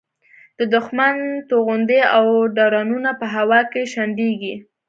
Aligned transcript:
د 0.59 0.61
دوښمن 0.73 1.15
توغندي 1.49 2.01
او 2.17 2.25
ډرونونه 2.55 3.11
په 3.19 3.25
هوا 3.35 3.61
کې 3.71 3.81
شنډېږي. 3.93 4.55